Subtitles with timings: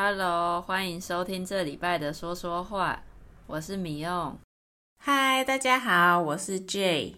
[0.00, 3.02] Hello，欢迎收听这礼拜的说说话，
[3.48, 4.38] 我是米用。
[5.04, 7.16] Hi，大家好，我是 Jay。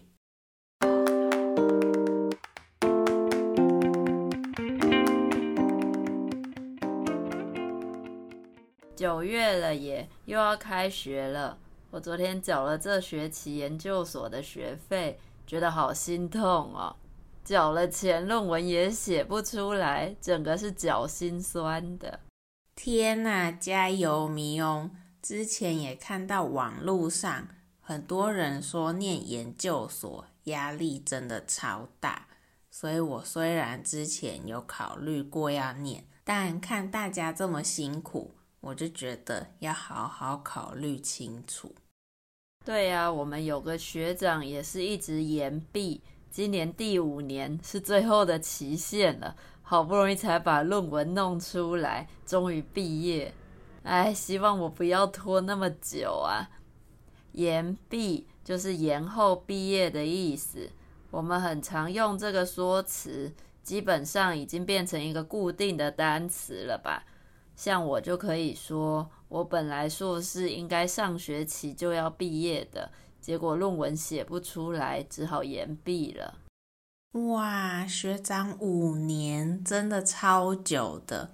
[8.95, 11.59] 九月了耶，又要开学了。
[11.91, 16.41] 我昨天缴了这学期研究所的学费，觉得好心痛
[16.73, 16.95] 哦。
[17.43, 22.19] 缴了钱，论文也写不出来，整个是脚心酸的。
[22.83, 24.89] 天呐，加油，迷哦！
[25.21, 27.47] 之前也看到网络上
[27.79, 32.27] 很多人说念研究所压力真的超大，
[32.71, 41.75] 所以我虽然之前有考虑过要念，但看大家这么辛苦，我就觉得要好好考虑清楚。
[42.65, 46.01] 对呀，我们有个学长也是一直延毕，
[46.31, 49.35] 今年第五年是最后的期限了。
[49.61, 53.33] 好不容易才把论文弄出来，终于毕业。
[53.83, 56.49] 哎，希望我不要拖那么久啊！
[57.31, 60.69] 延毕就是延后毕业的意思，
[61.09, 67.03] 我们很常用这个说辞，基本上已经变成一个固定的单词了吧？
[67.55, 76.35] 像我就可以说，我本来硕士应该上学期就要毕业的，结果论文写不出来，只好延毕了。
[77.11, 81.33] 哇，学长五年真的超久的，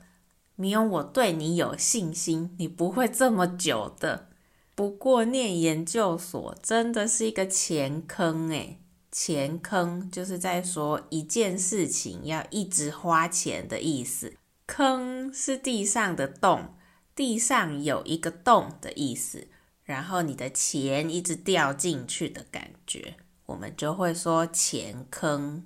[0.56, 4.30] 没有我对你有信心，你不会这么久的。
[4.74, 8.80] 不过念研究所真的是一个钱坑诶，
[9.12, 16.74] 钱坑就是在说一件事情要一直花钱的意思，坑是地上的洞，
[17.16, 19.48] 地上有一个洞的意思，
[19.84, 23.18] 然后你的钱一直掉进去的感觉。
[23.48, 25.64] 我们就会说钱坑，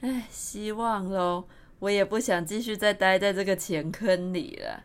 [0.00, 1.48] 唉，希望喽，
[1.80, 4.84] 我也不想继续再待在这个钱坑里了。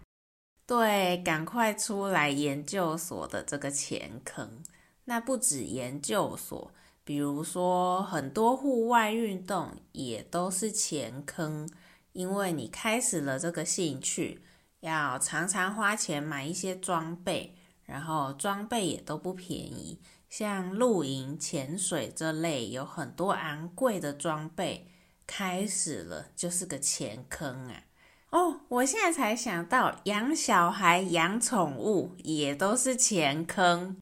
[0.65, 4.63] 对，赶快出来研究所的这个钱坑。
[5.03, 6.71] 那不止研究所，
[7.03, 11.69] 比如说很多户外运动也都是钱坑，
[12.13, 14.41] 因为你开始了这个兴趣，
[14.79, 19.99] 要常常花钱买一些装备，然后装备也都不便宜。
[20.29, 24.87] 像露营、潜水这类有很多昂贵的装备，
[25.27, 27.83] 开始了就是个钱坑啊！
[28.31, 33.95] 哦，我现在才想到，养小孩、养宠物也都是钱坑。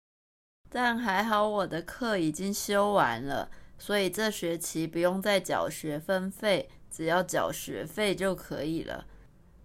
[0.69, 9.05] 但还好我的课已经修完了，所以这学期不用再缴学分费，只要缴学费就可以了，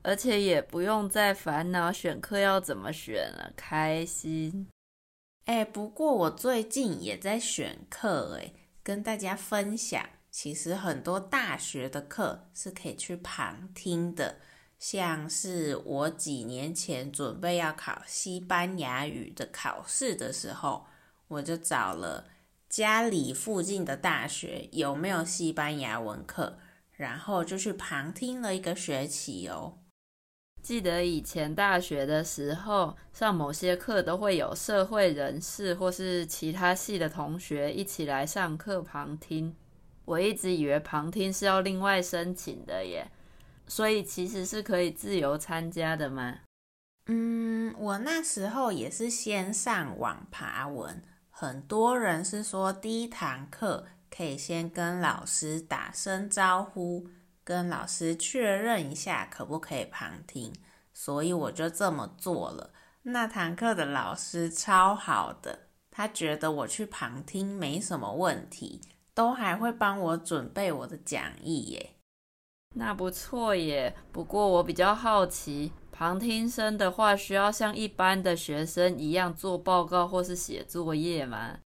[0.07, 4.69] 而且也不用再烦恼选课要怎么选了，开心。
[5.47, 8.53] 哎，不过我最近也在选课，哎，
[8.85, 14.37] 跟大家分享，其实很多大学的课是可以去旁听的。
[14.79, 20.87] 像是我几年前准备要考西班牙语的考试的时候，
[21.27, 22.29] 我就找了
[22.69, 26.59] 家里附近的大学有没有西班牙文课，
[26.93, 29.79] 然后就去旁听了一个学期哦。
[30.67, 39.55] 记得以前大学的时候，上某些课都会有社会人士或是其他系的同学一起来上课旁听。
[40.05, 43.09] 我一直以为旁听是要另外申请的耶，
[43.69, 46.39] 所以其实是可以自由参加的吗？
[47.07, 51.01] 嗯，我那时候也是先上网爬文，
[51.31, 57.07] 很多人是说第一堂课可以先跟老师打声招呼。
[57.47, 60.53] 跟老师确认一下可不可以旁听，
[60.93, 62.73] 所以我就这么做了。
[63.03, 68.81] 那堂课的老师超好的，他觉得我去旁听没什么问题，
[69.15, 71.91] 都还会帮我准备我的讲义耶。
[72.75, 73.95] 那不错耶。
[74.11, 81.61] 不过我比较好奇，旁听生的话需要像一般的学生一样做报告或是写作业吗？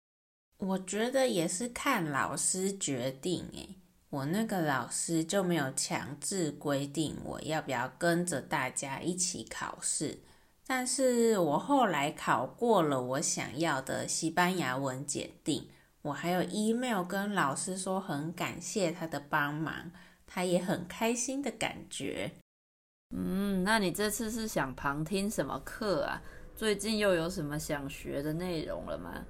[0.56, 3.76] 我觉得也是看老师决定诶。
[4.16, 10.20] 我那个老师就没有强制规定我要不要跟着大家一起考试，
[10.66, 15.68] 但是我后来考过了我想要的西班牙文检定，
[16.00, 19.92] 我还有 email 跟老师说很感谢他的帮忙，
[20.26, 22.32] 他也很开心的感觉。
[23.14, 26.22] 嗯，那你这次是想旁听什么课啊？
[26.56, 29.26] 最近又有什么想学的内容了吗？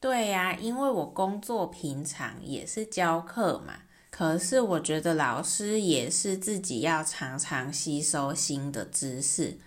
[0.00, 3.82] 对呀，因为我工作平常也是教课嘛。
[4.10, 9.58] 可是我觉得老师也是自己要常常吸收新的知识，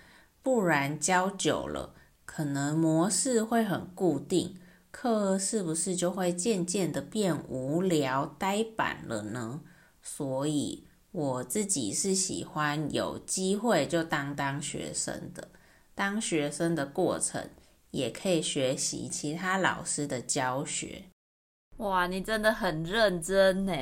[0.41, 1.95] 不然教久了，
[2.25, 4.55] 可能模式会很固定，
[4.91, 9.61] 课是不是就会渐渐的变无聊呆板了呢？
[10.01, 15.47] 所以我自己是喜欢有机会就当当学生的，
[15.95, 17.49] 当学生的过程
[17.91, 21.05] 也可以学习其他老师的教学。
[21.77, 23.73] 哇，你真的很认真呢！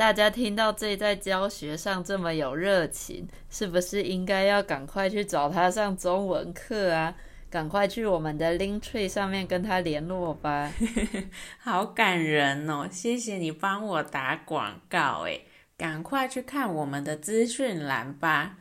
[0.00, 7.14] 大家听到这在教学上这么有热情，是不是应该要赶快去找他上中文课啊？
[7.50, 10.72] 赶快去我们的 Linktree 上面跟他联络吧。
[11.60, 12.88] 好感人哦！
[12.90, 15.44] 谢谢你帮我打广告诶。
[15.76, 18.56] 赶快去看我们的资讯栏吧！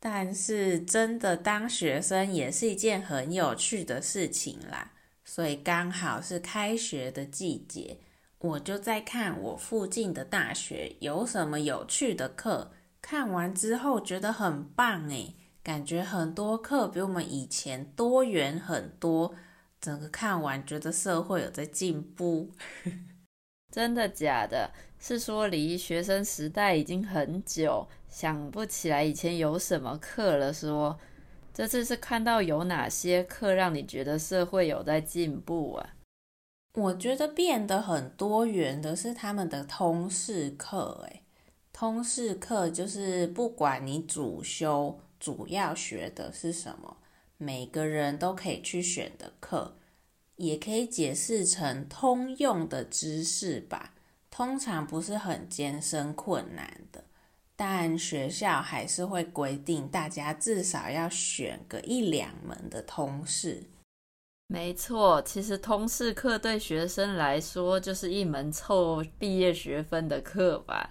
[0.00, 4.90] 但是真的当学生也是一件很有趣的事情啦，
[5.24, 7.98] 所以刚好是开学的季节，
[8.42, 12.72] 我就在看我附近的大学有什么有趣的课。
[13.00, 19.34] 看完之后觉得很棒诶，感觉很多课比我们以前多元很多。
[19.80, 22.50] 整个看完觉得社会有在进步。
[23.72, 24.70] 真的假的？
[24.98, 30.70] 是说离学生时代已经很久，想不起来以前有什么课了说。
[30.70, 30.98] 说
[31.54, 35.90] 这次是看到有哪些课让你觉得社会有在进步啊？
[36.74, 41.22] 我觉得变得很多元的是他们的通识课，诶，
[41.70, 46.96] 通识课就是不管你主修主要学的是什么，
[47.36, 49.76] 每个人都可以去选的课。
[50.36, 53.94] 也可以解释成通用的知识吧，
[54.30, 57.04] 通常不是很艰深困难的，
[57.54, 63.62] 但学校还是会规定大家至少要选个一两门的通识。
[64.52, 70.90] 没错，其实通识课对学生来说就是一门凑毕业学分的课吧。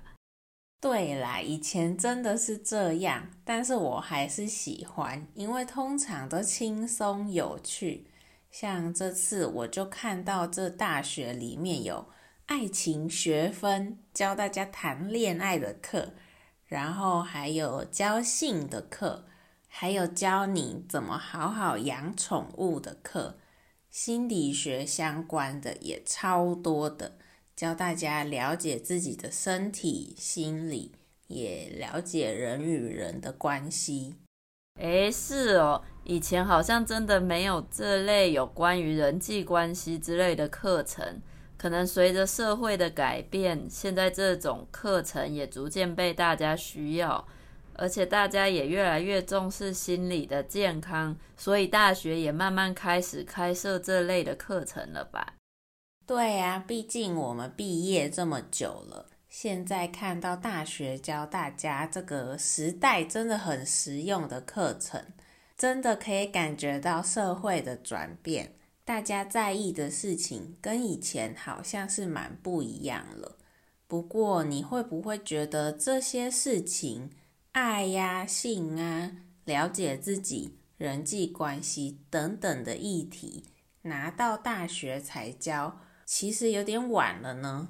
[0.80, 8.08] 对啦，以前真的是这样，但是我还是喜欢，因为通常都轻松有趣。
[8.50, 12.08] 像这次我就看到这大学里面有
[12.48, 16.14] 爱情学分，教大家谈恋爱的课，
[16.66, 19.28] 然后还有教性的课，
[19.68, 23.38] 还有教你怎么好好养宠物的课，
[23.92, 27.18] 心理学相关的也超多的，
[27.58, 30.94] 教大家了解自己的身体、心理，
[31.28, 34.16] 也了解人与人的关系。
[34.80, 35.84] 诶，是哦。
[36.06, 41.22] 以前好像真的没有这类有关于人际关系之类的课程，
[41.58, 47.28] 可能随着社会的改变，现在这种课程也逐渐被大家需要，
[47.76, 55.36] 而且大家也越来越重视心理的健康，所以大学也慢慢开始开设这类的课程了吧？
[56.06, 65.04] 对呀，毕竟我们毕业这么久了，现在看到大学教大家这个时代真的很实用的课程。
[65.58, 73.38] 真的可以感觉到社会的转变，大家在意的事情跟以前好像是蛮不一样了。
[73.86, 77.12] 不过，你会不会觉得这些事情，
[77.54, 79.12] 爱呀、性啊、
[79.44, 83.44] 了解自己、人际关系等等的议题，
[83.82, 87.68] 拿到大学才教，其实有点晚了呢？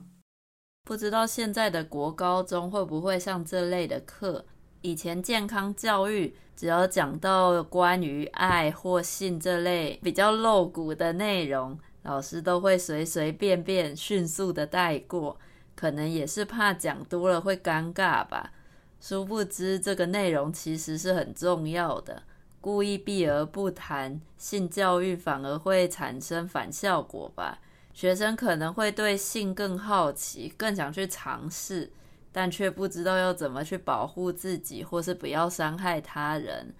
[0.83, 4.45] 不知道现在的国高中会不会上这类的课？
[4.81, 15.39] 以前健康教育只要讲到关于爱或性这类比较露骨的内容，老师都会随随便便、迅速的带过，
[15.75, 18.53] 可能也是怕讲多了会尴尬吧。
[19.01, 22.23] 殊不知这个内容其实是很重要的，
[22.61, 27.59] 故意避而不谈性教育，反而会产生反效果吧。
[27.93, 31.91] 学生可能会对性更好奇，更想去尝试。
[32.33, 36.73] 但却不知道要怎么去保护自己，或是不要伤害他人。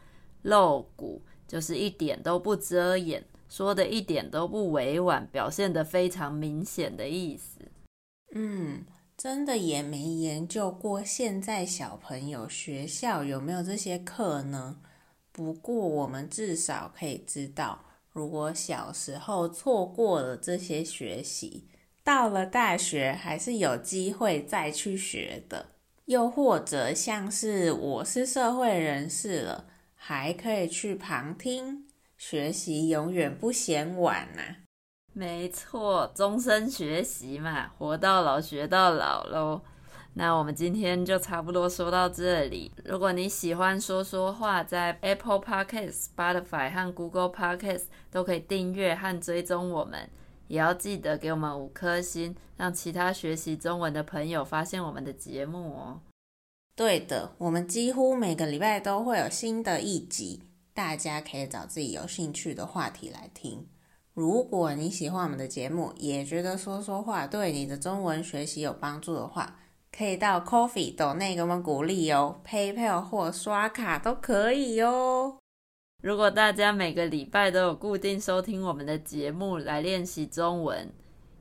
[0.44, 7.60] 露骨就是一点都不遮掩，说的一点都不委婉，表现得非常明显的意思。
[8.34, 8.86] 嗯，
[9.22, 14.78] 真的也没研究过现在小朋友学校有没有这些课呢？
[15.32, 21.68] 不过我们至少可以知道，如果小时候错过了这些学习，
[22.04, 25.68] 到了大学还是有机会再去学的，
[26.06, 31.86] 又或者像是我是社会人士了，还可以去旁听
[32.18, 34.58] 学习，永远不嫌晚呐、啊。
[35.14, 39.62] 没错，终身学习嘛，活到老学到老喽。
[40.14, 42.72] 那我们今天就差不多说到这里。
[42.84, 50.10] 如果你喜欢说说话，在 Apple Podcast、Spotify 和 Google Podcast 都可以订阅和追踪我们。
[50.48, 56.02] 也要记得给我们五颗星，让其他学习中文的朋友发现我们的节目哦。
[56.76, 63.66] 对的，我们几乎每个礼拜都会有新的一集，大家可以找自己有兴趣的话题来听。
[64.14, 69.60] 如果你喜欢我们的节目，也觉得说说话对你的中文学习有帮助的话，
[69.96, 75.38] 可以到 Coffee 斗内给我们鼓励哦，PayPal 或刷卡都可以哦。
[76.04, 80.92] 如果大家每个礼拜都有固定收听我们的节目来练习中文，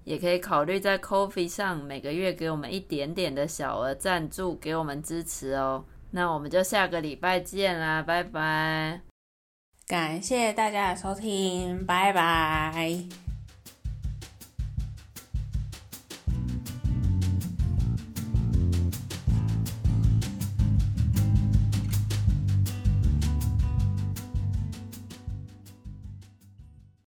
[0.05, 5.85] 也可以考虑在 Coffee 上每个月给我们一点点的小额赞助，给我们支持哦。
[6.13, 9.10] 那我们就下个礼拜见啦，拜拜！
[9.91, 13.30] 感谢大家的收听，拜拜。